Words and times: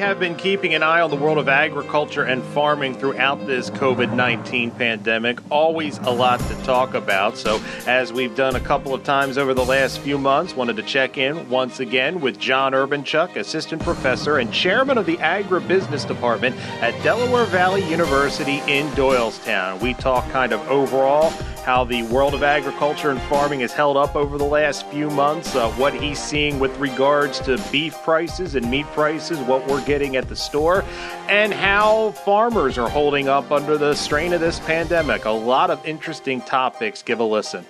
Have 0.00 0.18
been 0.18 0.34
keeping 0.34 0.72
an 0.72 0.82
eye 0.82 1.02
on 1.02 1.10
the 1.10 1.16
world 1.16 1.36
of 1.36 1.46
agriculture 1.46 2.22
and 2.22 2.42
farming 2.42 2.94
throughout 2.94 3.46
this 3.46 3.68
COVID 3.68 4.14
19 4.14 4.70
pandemic. 4.70 5.38
Always 5.50 5.98
a 5.98 6.10
lot 6.10 6.40
to 6.40 6.54
talk 6.62 6.94
about. 6.94 7.36
So, 7.36 7.60
as 7.86 8.10
we've 8.10 8.34
done 8.34 8.56
a 8.56 8.60
couple 8.60 8.94
of 8.94 9.04
times 9.04 9.36
over 9.36 9.52
the 9.52 9.64
last 9.64 9.98
few 10.00 10.16
months, 10.16 10.56
wanted 10.56 10.76
to 10.76 10.82
check 10.84 11.18
in 11.18 11.50
once 11.50 11.80
again 11.80 12.22
with 12.22 12.38
John 12.38 12.72
Urbanchuk, 12.72 13.36
Assistant 13.36 13.82
Professor 13.82 14.38
and 14.38 14.50
Chairman 14.50 14.96
of 14.96 15.04
the 15.04 15.18
Agribusiness 15.18 16.08
Department 16.08 16.56
at 16.80 17.00
Delaware 17.02 17.44
Valley 17.44 17.86
University 17.86 18.62
in 18.66 18.86
Doylestown. 18.92 19.80
We 19.82 19.92
talk 19.92 20.28
kind 20.30 20.54
of 20.54 20.66
overall 20.68 21.30
how 21.64 21.84
the 21.84 22.02
world 22.04 22.34
of 22.34 22.42
agriculture 22.42 23.10
and 23.10 23.20
farming 23.22 23.60
has 23.60 23.72
held 23.72 23.96
up 23.96 24.16
over 24.16 24.38
the 24.38 24.44
last 24.44 24.86
few 24.86 25.10
months, 25.10 25.54
uh, 25.54 25.70
what 25.72 25.94
he's 25.94 26.18
seeing 26.18 26.58
with 26.58 26.76
regards 26.78 27.40
to 27.40 27.58
beef 27.70 27.94
prices 28.02 28.54
and 28.54 28.70
meat 28.70 28.86
prices, 28.86 29.38
what 29.40 29.66
we're 29.66 29.84
getting 29.84 30.16
at 30.16 30.28
the 30.28 30.36
store, 30.36 30.84
and 31.28 31.52
how 31.52 32.10
farmers 32.10 32.78
are 32.78 32.88
holding 32.88 33.28
up 33.28 33.50
under 33.50 33.76
the 33.76 33.94
strain 33.94 34.32
of 34.32 34.40
this 34.40 34.60
pandemic. 34.60 35.24
A 35.24 35.30
lot 35.30 35.70
of 35.70 35.84
interesting 35.86 36.40
topics. 36.42 37.02
Give 37.02 37.20
a 37.20 37.24
listen. 37.24 37.64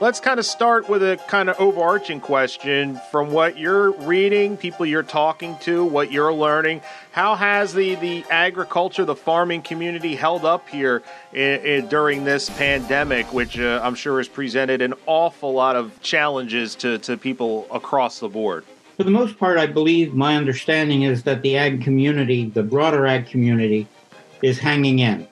Let's 0.00 0.18
kind 0.18 0.40
of 0.40 0.46
start 0.46 0.88
with 0.88 1.02
a 1.02 1.16
kind 1.28 1.48
of 1.48 1.60
overarching 1.60 2.20
question 2.20 3.00
from 3.12 3.30
what 3.30 3.56
you're 3.56 3.92
reading, 3.92 4.56
people 4.56 4.84
you're 4.84 5.04
talking 5.04 5.56
to, 5.60 5.84
what 5.84 6.10
you're 6.10 6.32
learning. 6.32 6.80
How 7.12 7.36
has 7.36 7.72
the, 7.72 7.94
the 7.96 8.24
agriculture, 8.28 9.04
the 9.04 9.14
farming 9.14 9.62
community 9.62 10.16
held 10.16 10.44
up 10.44 10.68
here 10.68 11.04
in, 11.32 11.60
in, 11.64 11.88
during 11.88 12.24
this 12.24 12.50
pandemic, 12.50 13.32
which 13.32 13.60
uh, 13.60 13.80
I'm 13.80 13.94
sure 13.94 14.18
has 14.18 14.26
presented 14.26 14.82
an 14.82 14.94
awful 15.06 15.52
lot 15.52 15.76
of 15.76 16.00
challenges 16.02 16.74
to, 16.76 16.98
to 16.98 17.16
people 17.16 17.68
across 17.70 18.18
the 18.18 18.28
board? 18.28 18.64
For 18.96 19.04
the 19.04 19.10
most 19.12 19.38
part, 19.38 19.56
I 19.56 19.66
believe 19.66 20.14
my 20.14 20.36
understanding 20.36 21.02
is 21.02 21.22
that 21.22 21.42
the 21.42 21.56
ag 21.56 21.80
community, 21.80 22.46
the 22.46 22.64
broader 22.64 23.06
ag 23.06 23.26
community, 23.26 23.86
is 24.42 24.58
hanging 24.58 24.98
in. 24.98 25.28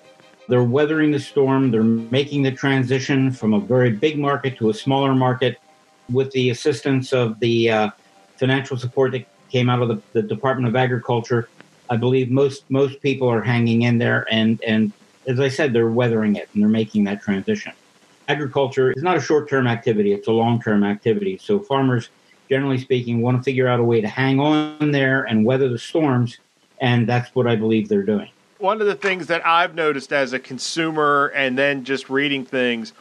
They're 0.51 0.65
weathering 0.65 1.13
the 1.13 1.21
storm. 1.21 1.71
They're 1.71 1.85
making 1.85 2.43
the 2.43 2.51
transition 2.51 3.31
from 3.31 3.55
a 3.55 3.61
very 3.61 3.93
big 3.93 4.19
market 4.19 4.59
to 4.59 4.71
a 4.71 4.75
smaller 4.75 5.15
market 5.15 5.61
with 6.11 6.33
the 6.33 6.51
assistance 6.51 7.13
of 7.13 7.39
the 7.39 7.71
uh, 7.71 7.91
financial 8.37 8.77
support 8.77 9.13
that 9.13 9.27
came 9.49 9.71
out 9.71 9.81
of 9.81 9.87
the, 9.87 10.03
the, 10.13 10.23
Department 10.23 10.67
of 10.67 10.75
Agriculture. 10.75 11.49
I 11.89 11.97
believe 11.97 12.33
most 12.33 12.69
most 12.69 13.01
people 13.01 13.29
are 13.29 13.41
hanging 13.41 13.83
in 13.83 13.99
there, 13.99 14.27
and 14.29 14.61
and 14.67 14.93
as 15.29 15.39
I 15.39 15.47
said, 15.47 15.73
they're 15.73 15.91
weathering 15.91 16.35
it 16.35 16.49
and 16.53 16.63
they're 16.65 16.69
making 16.69 17.05
that 17.05 17.23
transition. 17.23 17.73
Agriculture 18.27 18.91
is 18.91 19.05
not 19.05 19.17
a 19.17 19.21
short 19.21 19.49
term 19.49 19.69
activity; 19.69 20.13
it's 20.13 20.27
a 20.27 20.33
long 20.33 20.61
term 20.61 20.83
activity. 20.83 21.39
So 21.41 21.61
farmers, 21.61 22.09
generally 22.49 22.79
speaking, 22.79 23.23
want 23.23 23.37
to 23.37 23.43
figure 23.45 23.69
out 23.69 23.79
a 23.79 23.85
way 23.85 24.01
to 24.01 24.09
hang 24.09 24.41
on 24.41 24.91
there 24.91 25.23
and 25.23 25.45
weather 25.45 25.69
the 25.69 25.79
storms, 25.79 26.39
and 26.81 27.09
that's 27.09 27.37
what 27.37 27.47
I 27.47 27.55
believe 27.55 27.89
they're 27.89 28.03
doing 28.03 28.31
one 28.61 28.81
of 28.81 28.87
the 28.87 28.95
things 28.95 29.29
that 29.29 29.47
I've 29.47 29.75
noticed 29.75 30.13
as 30.13 30.33
a 30.33 30.39
consumer 30.39 31.33
and 31.35 31.57
then 31.57 31.85
just 31.85 32.11
reading 32.11 32.45
things, 32.45 32.93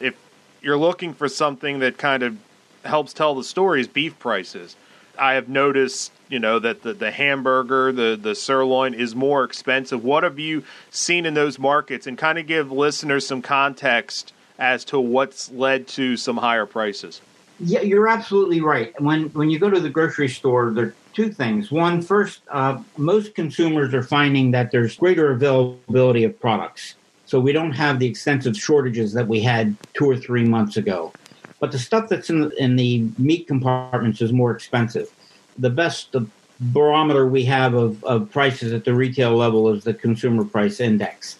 if 0.00 0.16
you're 0.62 0.78
looking 0.78 1.12
for 1.12 1.28
something 1.28 1.80
that 1.80 1.98
kind 1.98 2.22
of 2.22 2.36
helps 2.84 3.12
tell 3.12 3.34
the 3.34 3.44
story, 3.44 3.80
is 3.80 3.88
beef 3.88 4.18
prices. 4.18 4.76
I 5.18 5.32
have 5.32 5.48
noticed, 5.48 6.12
you 6.28 6.38
know, 6.38 6.60
that 6.60 6.82
the, 6.82 6.94
the 6.94 7.10
hamburger, 7.10 7.90
the, 7.90 8.18
the 8.20 8.36
sirloin 8.36 8.94
is 8.94 9.16
more 9.16 9.42
expensive. 9.42 10.04
What 10.04 10.22
have 10.22 10.38
you 10.38 10.62
seen 10.90 11.26
in 11.26 11.34
those 11.34 11.58
markets? 11.58 12.06
And 12.06 12.16
kind 12.16 12.38
of 12.38 12.46
give 12.46 12.70
listeners 12.70 13.26
some 13.26 13.42
context 13.42 14.32
as 14.58 14.84
to 14.86 15.00
what's 15.00 15.50
led 15.50 15.88
to 15.88 16.16
some 16.16 16.36
higher 16.36 16.66
prices. 16.66 17.20
Yeah, 17.60 17.80
you're 17.80 18.08
absolutely 18.08 18.60
right. 18.60 18.98
When 19.00 19.30
when 19.30 19.50
you 19.50 19.58
go 19.58 19.68
to 19.68 19.80
the 19.80 19.90
grocery 19.90 20.28
store, 20.28 20.70
there 20.70 20.86
are 20.86 20.94
two 21.12 21.32
things. 21.32 21.72
One, 21.72 22.00
first, 22.00 22.42
uh, 22.50 22.80
most 22.96 23.34
consumers 23.34 23.92
are 23.94 24.02
finding 24.02 24.52
that 24.52 24.70
there's 24.70 24.96
greater 24.96 25.32
availability 25.32 26.22
of 26.22 26.38
products. 26.38 26.94
So 27.26 27.40
we 27.40 27.52
don't 27.52 27.72
have 27.72 27.98
the 27.98 28.06
extensive 28.06 28.56
shortages 28.56 29.12
that 29.14 29.26
we 29.26 29.40
had 29.40 29.76
two 29.94 30.08
or 30.08 30.16
three 30.16 30.44
months 30.44 30.76
ago. 30.76 31.12
But 31.60 31.72
the 31.72 31.78
stuff 31.78 32.08
that's 32.08 32.30
in 32.30 32.40
the, 32.42 32.62
in 32.62 32.76
the 32.76 33.08
meat 33.18 33.48
compartments 33.48 34.22
is 34.22 34.32
more 34.32 34.52
expensive. 34.52 35.12
The 35.58 35.70
best 35.70 36.12
the 36.12 36.26
barometer 36.60 37.26
we 37.26 37.44
have 37.44 37.74
of, 37.74 38.02
of 38.04 38.30
prices 38.30 38.72
at 38.72 38.84
the 38.84 38.94
retail 38.94 39.34
level 39.36 39.68
is 39.70 39.82
the 39.84 39.94
consumer 39.94 40.44
price 40.44 40.78
index. 40.78 41.38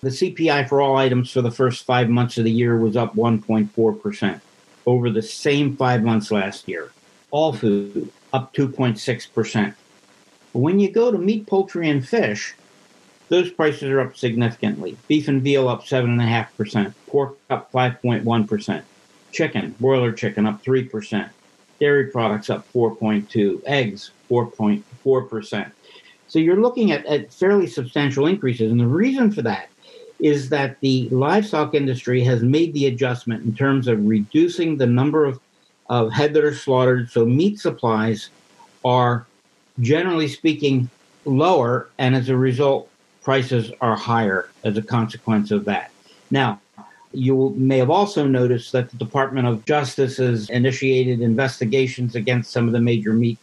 The 0.00 0.10
CPI 0.10 0.68
for 0.68 0.80
all 0.80 0.96
items 0.96 1.30
for 1.30 1.42
the 1.42 1.50
first 1.50 1.84
five 1.84 2.08
months 2.08 2.38
of 2.38 2.44
the 2.44 2.50
year 2.50 2.78
was 2.78 2.96
up 2.96 3.14
1.4% 3.14 4.40
over 4.86 5.10
the 5.10 5.22
same 5.22 5.76
five 5.76 6.02
months 6.02 6.30
last 6.30 6.68
year. 6.68 6.90
All 7.30 7.52
food, 7.52 8.10
up 8.32 8.54
2.6%. 8.54 9.74
When 10.52 10.78
you 10.78 10.90
go 10.90 11.10
to 11.10 11.18
meat, 11.18 11.46
poultry, 11.46 11.88
and 11.88 12.06
fish, 12.06 12.54
those 13.28 13.50
prices 13.50 13.84
are 13.84 14.00
up 14.00 14.16
significantly. 14.16 14.96
Beef 15.08 15.28
and 15.28 15.42
veal 15.42 15.68
up 15.68 15.84
7.5%, 15.84 16.94
pork 17.06 17.36
up 17.50 17.72
5.1%, 17.72 18.82
chicken, 19.32 19.74
broiler 19.80 20.12
chicken 20.12 20.46
up 20.46 20.62
3%, 20.62 21.28
dairy 21.80 22.06
products 22.06 22.50
up 22.50 22.70
4.2, 22.72 23.62
eggs 23.66 24.10
4.4%. 24.30 25.72
So 26.28 26.38
you're 26.38 26.60
looking 26.60 26.92
at, 26.92 27.04
at 27.06 27.32
fairly 27.32 27.66
substantial 27.66 28.26
increases. 28.26 28.70
And 28.70 28.80
the 28.80 28.86
reason 28.86 29.30
for 29.30 29.42
that 29.42 29.68
is 30.24 30.48
that 30.48 30.80
the 30.80 31.06
livestock 31.10 31.74
industry 31.74 32.24
has 32.24 32.42
made 32.42 32.72
the 32.72 32.86
adjustment 32.86 33.44
in 33.44 33.54
terms 33.54 33.86
of 33.86 34.02
reducing 34.06 34.78
the 34.78 34.86
number 34.86 35.26
of 35.26 35.38
of 35.90 36.10
head 36.10 36.32
that 36.32 36.42
are 36.42 36.54
slaughtered. 36.54 37.10
So 37.10 37.26
meat 37.26 37.60
supplies 37.60 38.30
are 38.86 39.26
generally 39.80 40.28
speaking 40.28 40.88
lower, 41.26 41.90
and 41.98 42.14
as 42.14 42.30
a 42.30 42.36
result, 42.36 42.88
prices 43.22 43.70
are 43.82 43.96
higher 43.96 44.48
as 44.64 44.78
a 44.78 44.82
consequence 44.82 45.50
of 45.50 45.66
that. 45.66 45.90
Now, 46.30 46.60
you 47.12 47.54
may 47.56 47.78
have 47.78 47.90
also 47.90 48.26
noticed 48.26 48.72
that 48.72 48.90
the 48.90 48.96
Department 48.96 49.46
of 49.46 49.64
Justice 49.66 50.16
has 50.16 50.50
initiated 50.50 51.20
investigations 51.20 52.14
against 52.14 52.50
some 52.50 52.66
of 52.66 52.72
the 52.72 52.80
major 52.80 53.12
meat 53.12 53.38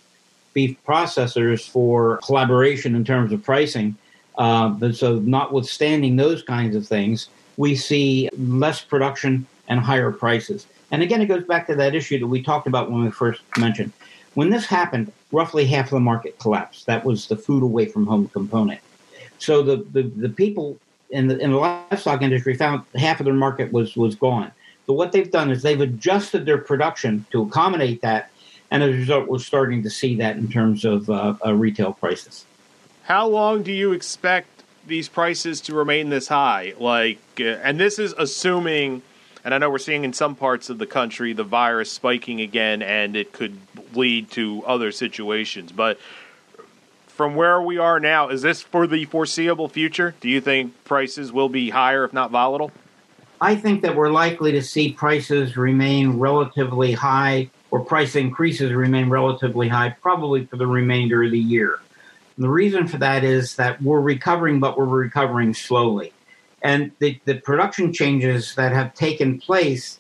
beef 0.53 0.75
processors 0.85 1.67
for 1.69 2.17
collaboration 2.17 2.95
in 2.95 3.05
terms 3.05 3.31
of 3.31 3.43
pricing. 3.43 3.95
Uh, 4.37 4.69
but 4.69 4.95
so, 4.95 5.19
notwithstanding 5.19 6.15
those 6.15 6.41
kinds 6.43 6.75
of 6.75 6.87
things, 6.87 7.29
we 7.57 7.75
see 7.75 8.29
less 8.37 8.81
production 8.81 9.45
and 9.67 9.79
higher 9.79 10.11
prices. 10.11 10.67
And 10.91 11.01
again, 11.01 11.21
it 11.21 11.27
goes 11.27 11.43
back 11.43 11.67
to 11.67 11.75
that 11.75 11.95
issue 11.95 12.19
that 12.19 12.27
we 12.27 12.41
talked 12.41 12.67
about 12.67 12.91
when 12.91 13.03
we 13.03 13.11
first 13.11 13.41
mentioned. 13.57 13.91
When 14.33 14.49
this 14.49 14.65
happened, 14.65 15.11
roughly 15.31 15.65
half 15.65 15.85
of 15.85 15.91
the 15.91 15.99
market 15.99 16.39
collapsed. 16.39 16.85
That 16.85 17.05
was 17.05 17.27
the 17.27 17.35
food 17.35 17.63
away 17.63 17.85
from 17.85 18.05
home 18.05 18.27
component. 18.29 18.79
So 19.39 19.61
the, 19.61 19.85
the, 19.91 20.03
the 20.03 20.29
people 20.29 20.77
in 21.09 21.27
the, 21.27 21.37
in 21.37 21.51
the 21.51 21.57
livestock 21.57 22.21
industry 22.21 22.55
found 22.55 22.83
half 22.95 23.19
of 23.19 23.25
their 23.25 23.33
market 23.33 23.71
was, 23.71 23.95
was 23.95 24.15
gone. 24.15 24.51
But 24.87 24.93
what 24.93 25.11
they've 25.11 25.29
done 25.29 25.51
is 25.51 25.61
they've 25.61 25.79
adjusted 25.79 26.45
their 26.45 26.57
production 26.57 27.25
to 27.31 27.43
accommodate 27.43 28.01
that. 28.01 28.29
And 28.71 28.83
as 28.83 28.89
a 28.89 28.93
result, 28.93 29.27
we're 29.27 29.39
starting 29.39 29.83
to 29.83 29.89
see 29.89 30.15
that 30.17 30.37
in 30.37 30.49
terms 30.49 30.85
of 30.85 31.09
uh, 31.09 31.35
uh, 31.45 31.53
retail 31.53 31.93
prices. 31.93 32.45
How 33.03 33.28
long 33.28 33.63
do 33.63 33.72
you 33.72 33.94
expect 33.94 34.63
these 34.88 35.09
prices 35.09 35.62
to 35.62 35.73
remain 35.73 36.09
this 36.09 36.28
high? 36.28 36.73
Like, 36.78 37.19
uh, 37.39 37.44
and 37.44 37.79
this 37.79 38.00
is 38.00 38.13
assuming 38.17 39.01
and 39.44 39.53
I 39.53 39.57
know 39.57 39.69
we're 39.69 39.79
seeing 39.79 40.03
in 40.03 40.13
some 40.13 40.35
parts 40.35 40.69
of 40.69 40.78
the 40.78 40.85
country 40.85 41.34
the 41.34 41.44
virus 41.44 41.91
spiking 41.91 42.41
again, 42.41 42.81
and 42.81 43.16
it 43.16 43.34
could 43.34 43.57
lead 43.94 44.29
to 44.31 44.63
other 44.66 44.91
situations. 44.91 45.72
But 45.72 46.00
from 47.07 47.35
where 47.35 47.61
we 47.61 47.78
are 47.78 48.00
now, 48.00 48.29
is 48.29 48.41
this 48.41 48.61
for 48.61 48.85
the 48.88 49.06
foreseeable 49.06 49.67
future? 49.67 50.16
Do 50.22 50.29
you 50.29 50.41
think 50.41 50.84
prices 50.85 51.31
will 51.31 51.50
be 51.50 51.72
higher, 51.72 52.05
if 52.05 52.14
not 52.14 52.31
volatile? 52.31 52.72
I 53.40 53.55
think 53.55 53.81
that 53.81 53.96
we're 53.96 54.11
likely 54.11 54.52
to 54.52 54.61
see 54.61 54.91
prices 54.91 55.58
remain 55.58 56.20
relatively 56.20 56.91
high 56.91 57.49
or 57.72 57.79
price 57.79 58.16
increases 58.16 58.72
remain 58.72 59.09
relatively 59.09 59.67
high 59.67 59.90
probably 60.02 60.46
for 60.46 60.58
the 60.58 60.67
remainder 60.67 61.23
of 61.23 61.31
the 61.31 61.40
year. 61.40 61.79
And 62.41 62.47
the 62.47 62.53
reason 62.53 62.88
for 62.88 62.97
that 62.97 63.23
is 63.23 63.55
that 63.58 63.79
we're 63.84 64.02
recovering, 64.02 64.59
but 64.59 64.76
we're 64.76 64.85
recovering 64.85 65.53
slowly. 65.53 66.11
And 66.64 66.91
the, 66.97 67.20
the 67.26 67.35
production 67.35 67.93
changes 67.93 68.55
that 68.55 68.72
have 68.72 68.96
taken 68.96 69.40
place 69.40 69.99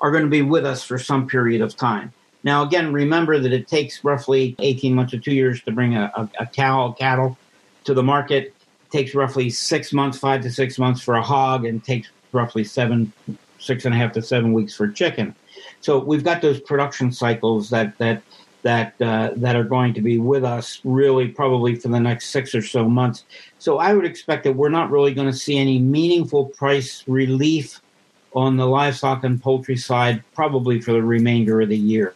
are 0.00 0.10
going 0.10 0.24
to 0.24 0.30
be 0.30 0.40
with 0.40 0.64
us 0.64 0.82
for 0.82 0.98
some 0.98 1.28
period 1.28 1.60
of 1.60 1.76
time. 1.76 2.10
Now, 2.44 2.62
again, 2.62 2.94
remember 2.94 3.38
that 3.38 3.52
it 3.52 3.68
takes 3.68 4.02
roughly 4.04 4.56
18 4.58 4.94
months 4.94 5.10
to 5.10 5.18
two 5.18 5.34
years 5.34 5.62
to 5.64 5.70
bring 5.70 5.94
a, 5.94 6.10
a, 6.16 6.30
a 6.40 6.46
cow, 6.46 6.92
cattle 6.98 7.36
to 7.84 7.92
the 7.92 8.02
market. 8.02 8.44
It 8.44 8.90
takes 8.90 9.14
roughly 9.14 9.50
six 9.50 9.92
months, 9.92 10.16
five 10.16 10.40
to 10.44 10.50
six 10.50 10.78
months 10.78 11.02
for 11.02 11.16
a 11.16 11.22
hog, 11.22 11.66
and 11.66 11.84
takes 11.84 12.08
roughly 12.32 12.64
seven, 12.64 13.12
six 13.58 13.84
and 13.84 13.94
a 13.94 13.98
half 13.98 14.12
to 14.12 14.22
seven 14.22 14.54
weeks 14.54 14.74
for 14.74 14.88
chicken. 14.88 15.34
So 15.82 15.98
we've 15.98 16.24
got 16.24 16.40
those 16.40 16.58
production 16.58 17.12
cycles 17.12 17.68
that 17.68 17.98
that 17.98 18.22
that 18.62 18.94
uh, 19.00 19.30
that 19.36 19.56
are 19.56 19.64
going 19.64 19.94
to 19.94 20.00
be 20.00 20.18
with 20.18 20.44
us 20.44 20.80
really 20.84 21.28
probably 21.28 21.74
for 21.74 21.88
the 21.88 22.00
next 22.00 22.30
six 22.30 22.54
or 22.54 22.62
so 22.62 22.88
months. 22.88 23.24
So 23.58 23.78
I 23.78 23.92
would 23.92 24.04
expect 24.04 24.44
that 24.44 24.54
we're 24.54 24.68
not 24.68 24.90
really 24.90 25.14
going 25.14 25.30
to 25.30 25.36
see 25.36 25.58
any 25.58 25.78
meaningful 25.78 26.46
price 26.46 27.04
relief 27.06 27.80
on 28.34 28.56
the 28.56 28.66
livestock 28.66 29.24
and 29.24 29.42
poultry 29.42 29.76
side 29.76 30.22
probably 30.34 30.80
for 30.80 30.92
the 30.92 31.02
remainder 31.02 31.60
of 31.60 31.68
the 31.68 31.76
year. 31.76 32.14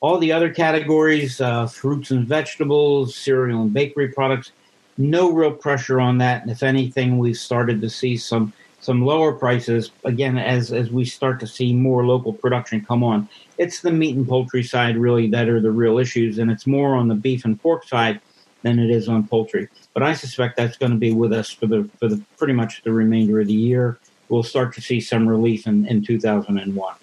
All 0.00 0.18
the 0.18 0.32
other 0.32 0.52
categories, 0.52 1.40
uh, 1.40 1.66
fruits 1.66 2.10
and 2.10 2.26
vegetables, 2.26 3.14
cereal 3.14 3.62
and 3.62 3.72
bakery 3.72 4.08
products, 4.08 4.52
no 4.98 5.30
real 5.30 5.52
pressure 5.52 6.00
on 6.00 6.18
that. 6.18 6.42
And 6.42 6.50
if 6.50 6.62
anything, 6.62 7.18
we've 7.18 7.36
started 7.36 7.80
to 7.80 7.90
see 7.90 8.16
some 8.16 8.52
some 8.80 9.04
lower 9.04 9.32
prices 9.32 9.90
again 10.04 10.38
as 10.38 10.72
as 10.72 10.90
we 10.90 11.04
start 11.04 11.40
to 11.40 11.46
see 11.46 11.72
more 11.72 12.06
local 12.06 12.32
production 12.32 12.84
come 12.84 13.02
on. 13.02 13.28
It's 13.58 13.80
the 13.80 13.90
meat 13.90 14.16
and 14.16 14.28
poultry 14.28 14.62
side 14.62 14.96
really 14.96 15.28
that 15.30 15.48
are 15.48 15.60
the 15.60 15.70
real 15.70 15.98
issues, 15.98 16.38
and 16.38 16.50
it's 16.50 16.66
more 16.66 16.94
on 16.94 17.08
the 17.08 17.14
beef 17.14 17.44
and 17.44 17.60
pork 17.60 17.84
side 17.84 18.20
than 18.62 18.78
it 18.78 18.90
is 18.90 19.08
on 19.08 19.26
poultry. 19.26 19.68
But 19.94 20.02
I 20.02 20.14
suspect 20.14 20.56
that's 20.56 20.76
going 20.76 20.92
to 20.92 20.98
be 20.98 21.12
with 21.12 21.32
us 21.32 21.50
for 21.50 21.66
the 21.66 21.88
for 21.98 22.08
the 22.08 22.22
pretty 22.36 22.52
much 22.52 22.82
the 22.82 22.92
remainder 22.92 23.40
of 23.40 23.46
the 23.46 23.54
year. 23.54 23.98
We'll 24.28 24.42
start 24.42 24.74
to 24.74 24.82
see 24.82 25.00
some 25.00 25.28
relief 25.28 25.68
in, 25.68 25.86
in 25.86 26.04
2001. 26.04 26.94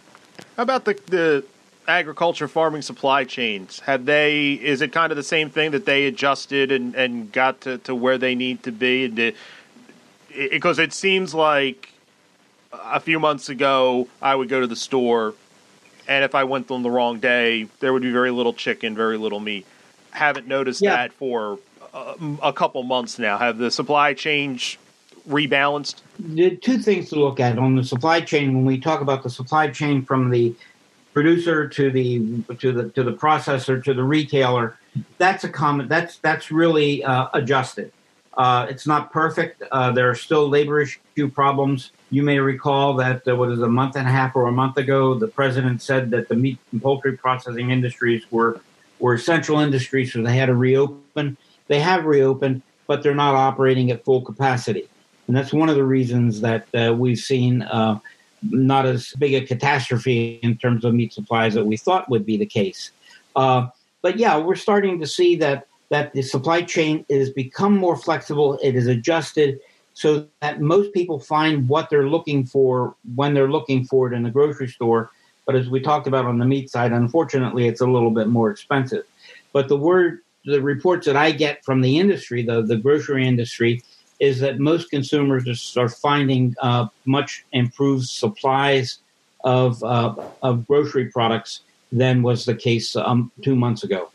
How 0.57 0.63
about 0.63 0.85
the 0.85 0.93
the 1.07 1.45
agriculture 1.87 2.47
farming 2.47 2.81
supply 2.81 3.23
chains? 3.23 3.79
Have 3.81 4.05
they 4.05 4.53
is 4.53 4.81
it 4.81 4.91
kind 4.91 5.11
of 5.11 5.15
the 5.15 5.23
same 5.23 5.49
thing 5.49 5.71
that 5.71 5.85
they 5.85 6.05
adjusted 6.05 6.71
and, 6.71 6.95
and 6.95 7.31
got 7.31 7.61
to, 7.61 7.77
to 7.79 7.95
where 7.95 8.17
they 8.17 8.35
need 8.35 8.63
to 8.63 8.71
be? 8.71 9.05
And 9.05 9.33
because 10.35 10.79
it, 10.79 10.93
seems 10.93 11.33
like 11.33 11.89
a 12.71 12.99
few 12.99 13.19
months 13.19 13.49
ago 13.49 14.07
I 14.21 14.35
would 14.35 14.49
go 14.49 14.61
to 14.61 14.67
the 14.67 14.75
store 14.75 15.33
and 16.07 16.23
if 16.23 16.35
I 16.35 16.43
went 16.43 16.69
on 16.71 16.83
the 16.83 16.91
wrong 16.91 17.19
day, 17.19 17.67
there 17.79 17.93
would 17.93 18.01
be 18.01 18.11
very 18.11 18.31
little 18.31 18.53
chicken, 18.53 18.95
very 18.95 19.17
little 19.17 19.39
meat. 19.39 19.65
Haven't 20.11 20.47
noticed 20.47 20.81
yeah. 20.81 20.95
that 20.95 21.13
for 21.13 21.59
a, 21.93 22.15
a, 22.43 22.53
couple 22.53 22.83
months 22.83 23.17
now. 23.17 23.37
Have 23.37 23.57
the 23.57 23.71
supply 23.71 24.13
chain 24.13 24.59
rebalanced? 25.27 26.01
The 26.19 26.57
two 26.57 26.77
things 26.77 27.09
to 27.09 27.15
look 27.15 27.39
at 27.39 27.57
on 27.57 27.75
the 27.75 27.83
supply 27.83 28.21
chain 28.21 28.53
when 28.53 28.65
we 28.65 28.79
talk 28.79 29.01
about 29.01 29.23
the 29.23 29.29
supply 29.29 29.69
chain 29.69 30.03
from 30.03 30.29
the 30.29 30.53
producer 31.13 31.67
to 31.67 31.91
the 31.91 32.43
to 32.59 32.71
the 32.71 32.89
to 32.89 33.03
the 33.03 33.13
processor 33.13 33.83
to 33.83 33.93
the 33.93 34.03
retailer. 34.03 34.77
That's 35.17 35.43
a 35.43 35.49
common. 35.49 35.87
That's 35.87 36.17
that's 36.17 36.51
really 36.51 37.03
uh, 37.03 37.29
adjusted. 37.33 37.91
Uh, 38.37 38.65
it's 38.69 38.87
not 38.87 39.11
perfect. 39.11 39.61
Uh, 39.71 39.91
there 39.91 40.09
are 40.09 40.15
still 40.15 40.49
labor 40.49 40.81
issue 40.81 41.29
problems. 41.29 41.91
You 42.09 42.23
may 42.23 42.39
recall 42.39 42.95
that 42.95 43.27
uh, 43.27 43.35
what 43.35 43.51
is 43.51 43.61
a 43.61 43.67
month 43.67 43.95
and 43.95 44.07
a 44.07 44.11
half 44.11 44.35
or 44.35 44.47
a 44.47 44.51
month 44.51 44.77
ago, 44.77 45.13
the 45.13 45.27
president 45.27 45.81
said 45.81 46.09
that 46.11 46.29
the 46.29 46.35
meat 46.35 46.57
and 46.71 46.81
poultry 46.81 47.15
processing 47.15 47.71
industries 47.71 48.25
were 48.31 48.59
were 48.99 49.13
essential 49.13 49.59
industries, 49.59 50.13
so 50.13 50.21
they 50.21 50.35
had 50.35 50.45
to 50.45 50.55
reopen. 50.55 51.35
They 51.67 51.79
have 51.79 52.05
reopened, 52.05 52.61
but 52.87 53.03
they're 53.03 53.15
not 53.15 53.35
operating 53.35 53.91
at 53.91 54.03
full 54.05 54.21
capacity, 54.21 54.87
and 55.27 55.35
that's 55.35 55.53
one 55.53 55.69
of 55.69 55.75
the 55.75 55.83
reasons 55.83 56.41
that 56.41 56.67
uh, 56.73 56.93
we've 56.93 57.19
seen 57.19 57.63
uh, 57.63 57.99
not 58.41 58.85
as 58.85 59.13
big 59.19 59.33
a 59.33 59.45
catastrophe 59.45 60.39
in 60.41 60.57
terms 60.57 60.85
of 60.85 60.93
meat 60.93 61.13
supplies 61.13 61.53
that 61.53 61.65
we 61.65 61.77
thought 61.77 62.09
would 62.09 62.25
be 62.25 62.37
the 62.37 62.45
case. 62.45 62.91
Uh, 63.35 63.67
but 64.01 64.17
yeah, 64.17 64.37
we're 64.37 64.55
starting 64.55 64.99
to 64.99 65.07
see 65.07 65.35
that 65.37 65.67
that 65.93 66.11
the 66.11 66.23
supply 66.23 66.63
chain 66.63 67.05
has 67.07 67.29
become 67.29 67.77
more 67.77 67.95
flexible. 67.95 68.57
It 68.63 68.75
is 68.75 68.87
adjusted 68.87 69.59
so 69.93 70.25
that 70.41 70.59
most 70.59 70.91
people 70.91 71.19
find 71.19 71.69
what 71.69 71.91
they're 71.91 72.09
looking 72.09 72.47
for 72.47 72.95
when 73.13 73.35
they're 73.35 73.51
looking 73.51 73.85
for 73.85 74.07
it 74.07 74.15
in 74.15 74.23
the 74.23 74.31
grocery 74.31 74.69
store. 74.69 75.11
But 75.45 75.55
as 75.55 75.69
we 75.69 75.79
talked 75.81 76.07
about 76.07 76.25
on 76.25 76.39
the 76.39 76.45
meat 76.45 76.71
side, 76.71 76.93
unfortunately, 76.93 77.67
it's 77.67 77.81
a 77.81 77.85
little 77.85 78.09
bit 78.09 78.27
more 78.27 78.49
expensive. 78.49 79.03
But 79.51 79.67
the 79.67 79.77
word, 79.77 80.21
the 80.45 80.63
reports 80.63 81.05
that 81.05 81.15
I 81.15 81.29
get 81.29 81.63
from 81.63 81.81
the 81.81 81.99
industry, 81.99 82.41
the, 82.41 82.63
the 82.63 82.77
grocery 82.77 83.27
industry, 83.27 83.83
is 84.19 84.39
that 84.39 84.57
most 84.57 84.89
consumers 84.89 85.77
are 85.77 85.89
finding 85.89 86.55
uh, 86.59 86.87
much 87.05 87.45
improved 87.51 88.07
supplies 88.07 88.97
of, 89.43 89.83
uh, 89.83 90.15
of 90.41 90.65
grocery 90.65 91.11
products 91.11 91.59
than 91.91 92.23
was 92.23 92.45
the 92.45 92.55
case 92.55 92.95
um, 92.95 93.31
two 93.43 93.55
months 93.55 93.83
ago. 93.83 94.09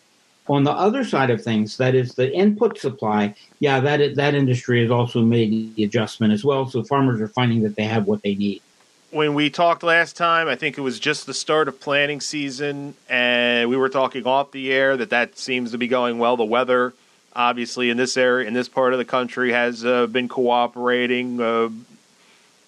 On 0.49 0.65
the 0.65 0.73
other 0.73 1.05
side 1.05 1.31
of 1.31 1.43
things, 1.43 1.77
that 1.77 1.95
is 1.95 2.15
the 2.15 2.33
input 2.33 2.79
supply. 2.79 3.35
Yeah, 3.61 3.81
that 3.81 4.15
that 4.17 4.35
industry 4.35 4.81
has 4.83 4.91
also 4.91 5.23
made 5.23 5.75
the 5.77 5.85
adjustment 5.85 6.33
as 6.33 6.45
well. 6.45 6.69
So 6.69 6.83
farmers 6.83 7.21
are 7.21 7.29
finding 7.29 7.63
that 7.63 7.77
they 7.77 7.85
have 7.85 8.07
what 8.07 8.23
they 8.23 8.35
need. 8.35 8.63
When 9.11 9.35
we 9.35 9.49
talked 9.49 9.83
last 9.83 10.17
time, 10.17 10.49
I 10.49 10.55
think 10.55 10.77
it 10.77 10.83
was 10.83 10.99
just 10.99 11.27
the 11.27 11.33
start 11.33 11.67
of 11.69 11.81
planting 11.81 12.21
season, 12.21 12.95
and 13.09 13.71
we 13.71 13.77
were 13.77 13.89
talking 13.89 14.27
off 14.27 14.53
the 14.53 14.71
air 14.73 14.97
that 14.99 15.11
that 15.11 15.39
seems 15.39 15.71
to 15.73 15.79
be 15.79 15.89
going 15.89 16.19
well. 16.19 16.37
The 16.37 16.45
weather, 16.45 16.93
obviously, 17.35 17.89
in 17.89 17.97
this 17.97 18.17
area, 18.19 18.47
in 18.47 18.53
this 18.53 18.69
part 18.69 18.93
of 18.93 18.99
the 18.99 19.07
country, 19.07 19.53
has 19.53 19.85
uh, 19.85 20.07
been 20.07 20.29
cooperating. 20.29 21.41
Uh, 21.41 21.71